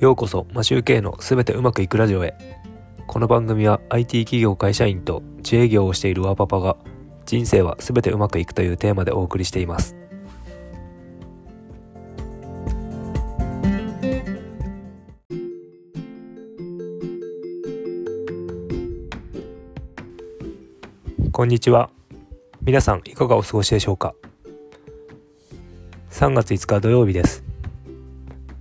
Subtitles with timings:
[0.00, 2.34] ようこそマシューケのすべてうまくいくラジオへ。
[3.06, 6.78] この番組は IT 企業会社員と自営業をしているワーパパが
[7.26, 9.94] 人生はすべてうまくいくというテーマでお送りしています。
[21.30, 21.90] こんにちは。
[22.62, 24.14] 皆さんいかがお過ごしでしょうか
[26.10, 27.44] ？3月5日土曜日です。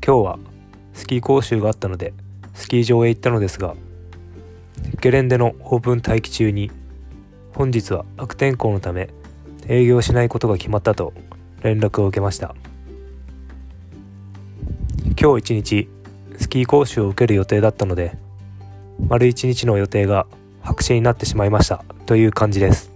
[0.06, 0.40] 今日は
[1.00, 2.14] スキー講習があったので
[2.54, 3.74] スキー場へ行ったのですが
[5.00, 6.70] ゲレンデのオープン待機中に
[7.56, 9.10] 本日は悪天候のため
[9.68, 11.14] 営業しないことが決まったと
[11.64, 12.56] 連絡を受けました。
[15.22, 15.90] 今日一日
[16.38, 18.18] スキー講習を受ける予定だったので
[19.08, 20.28] 丸一日の予定が
[20.62, 22.92] 白紙になってしまいましたという感じです。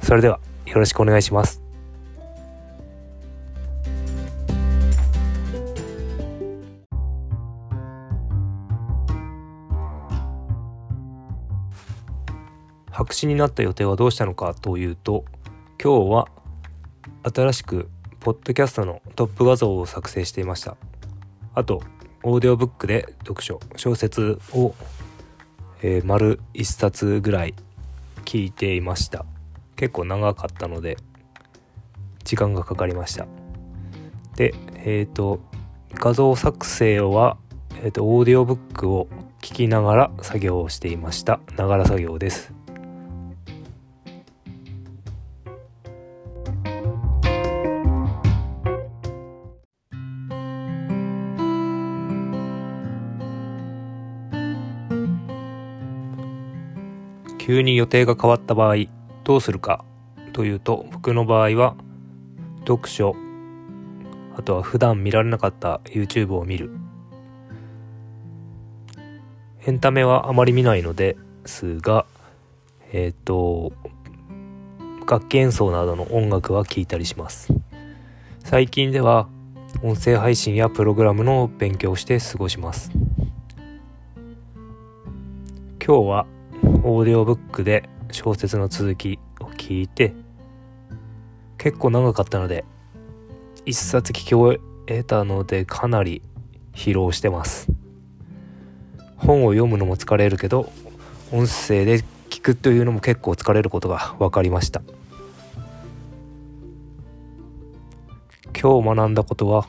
[0.00, 1.63] それではよろしくお願いします。
[12.94, 15.24] 白紙になった予定はどうしたのかというと
[15.82, 16.28] 今日は
[17.24, 17.88] 新しく
[18.20, 20.76] ポッドキャストのトップ画像を作成していました。
[21.56, 21.82] あと
[22.22, 24.76] オーディオブックで読書小説を、
[25.82, 27.54] えー、丸1冊ぐらい
[28.24, 29.26] 聞いていました。
[29.74, 30.96] 結構長かったので
[32.22, 33.26] 時間がかかりました。
[34.36, 35.40] でえっ、ー、と
[35.94, 37.38] 画像作成は、
[37.82, 39.08] えーと、とオーディオブックを
[39.40, 41.40] 聞きながら作業をしていました。
[41.56, 42.63] ながら作業です。
[57.46, 58.86] 急に予定が変わった場合
[59.22, 59.84] どうするか
[60.32, 61.76] というと僕の場合は
[62.60, 63.14] 読書
[64.34, 66.70] あとは普段見られなかった YouTube を見る。
[69.66, 72.06] エンタメはあまり見ないのですが
[72.92, 73.74] えっ、ー、と
[75.06, 77.52] 楽器演奏などの音楽は聴いたりします。
[78.42, 79.28] 最近では
[79.82, 82.90] 音声配信やプログラムの勉強をして過ごします。
[85.86, 86.33] 今日は
[86.82, 90.14] オーディオブックで小説の続きを聞いて
[91.58, 92.64] 結構長かったので
[93.66, 96.22] 一冊聞き終えたのでかなり
[96.74, 97.68] 疲労してます。
[99.16, 100.70] 本を読むのも疲れるけど
[101.32, 104.82] 音声で聞くというのも結構疲れることが分かりました。
[108.60, 109.66] 今日学んだことは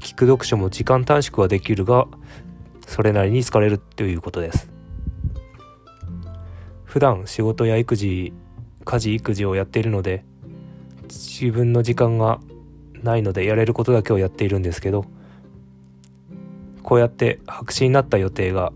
[0.00, 2.06] 聞く読書も時間短縮はできるが
[2.86, 4.73] それなりに疲れるということです。
[6.94, 8.32] 普段仕事や育児
[8.84, 10.24] 家事育児をやっているので
[11.08, 12.38] 自分の時間が
[13.02, 15.04] ないのでやれることだけをやっているんですけど
[16.84, 18.72] こうやって白紙になった予定が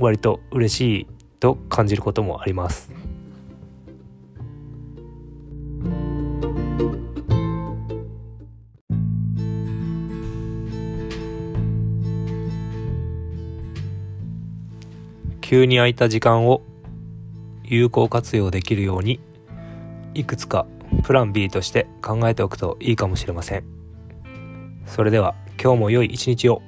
[0.00, 1.06] 割と嬉しい
[1.38, 2.90] と感じることもあります。
[15.40, 16.62] 急に空いた時間を
[17.70, 19.20] 有効活用できるように
[20.12, 20.66] いくつか
[21.04, 23.64] プラン B として考えておくといいかもしれません。
[24.86, 26.62] それでは今日も良い一日を。